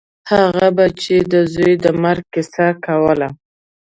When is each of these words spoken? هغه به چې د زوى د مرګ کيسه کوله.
هغه 0.31 0.67
به 0.75 0.85
چې 1.01 1.15
د 1.31 1.33
زوى 1.53 1.73
د 1.83 1.85
مرګ 2.03 2.23
کيسه 2.33 2.67
کوله. 2.85 3.29